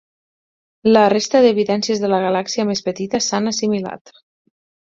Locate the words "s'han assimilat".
3.27-4.19